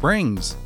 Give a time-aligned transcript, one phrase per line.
[0.00, 0.56] Springs.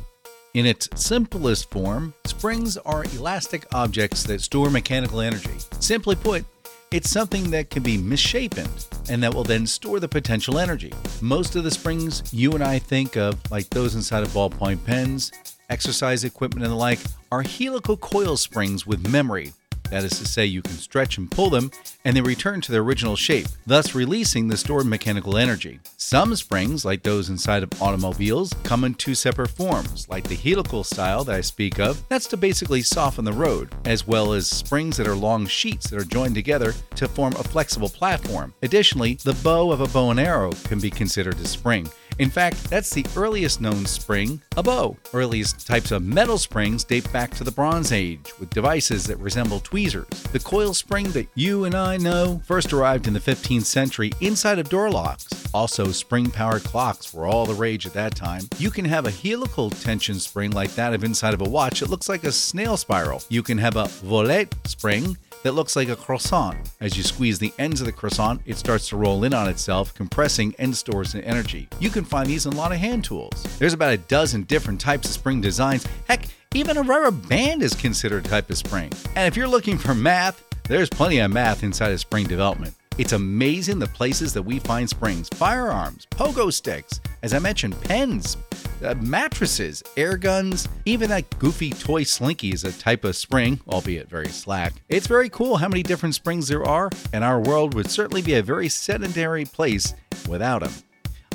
[0.53, 5.51] In its simplest form, springs are elastic objects that store mechanical energy.
[5.81, 6.45] Simply put,
[6.89, 8.65] it's something that can be misshapen
[9.09, 10.93] and that will then store the potential energy.
[11.19, 15.33] Most of the springs you and I think of, like those inside of ballpoint pens,
[15.69, 16.99] exercise equipment, and the like,
[17.29, 19.51] are helical coil springs with memory
[19.89, 21.71] that is to say, you can stretch and pull them,
[22.03, 25.79] and they return to their original shape, thus releasing the stored mechanical energy.
[25.97, 30.83] Some springs, like those inside of automobiles, come in two separate forms, like the helical
[30.83, 34.97] style that I speak of, that's to basically soften the road, as well as springs
[34.97, 38.53] that are long sheets that are joined together to form a flexible platform.
[38.61, 41.89] Additionally, the bow of a bow and arrow can be considered a spring.
[42.19, 44.95] In fact, that's the earliest known spring, a bow.
[45.13, 49.59] Earliest types of metal springs date back to the Bronze Age, with devices that resemble
[49.59, 50.07] tweezers.
[50.31, 54.59] The coil spring that you and I know first arrived in the 15th century inside
[54.59, 55.27] of door locks.
[55.53, 58.43] Also, spring powered clocks were all the rage at that time.
[58.57, 61.81] You can have a helical tension spring like that of inside of a watch.
[61.81, 63.23] It looks like a snail spiral.
[63.29, 66.57] You can have a volute spring that looks like a croissant.
[66.81, 69.93] As you squeeze the ends of the croissant, it starts to roll in on itself,
[69.93, 71.69] compressing and stores the energy.
[71.79, 73.43] You can find these in a lot of hand tools.
[73.59, 75.85] There's about a dozen different types of spring designs.
[76.07, 78.91] Heck, even a rubber band is considered a type of spring.
[79.15, 82.73] And if you're looking for math, there's plenty of math inside of spring development.
[82.97, 88.35] It's amazing the places that we find springs, firearms, pogo sticks, as I mentioned, pens,
[88.83, 94.09] uh, mattresses, air guns, even that goofy toy slinky is a type of spring, albeit
[94.09, 94.73] very slack.
[94.89, 98.35] It's very cool how many different springs there are, and our world would certainly be
[98.35, 99.93] a very sedentary place
[100.27, 100.73] without them.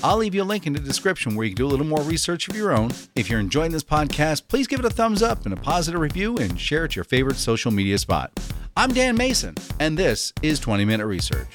[0.03, 2.01] I'll leave you a link in the description where you can do a little more
[2.03, 2.91] research of your own.
[3.15, 6.39] If you're enjoying this podcast, please give it a thumbs up and a positive review
[6.39, 8.33] and share it to your favorite social media spot.
[8.77, 11.49] I'm Dan Mason, and this is 20 Minute Research.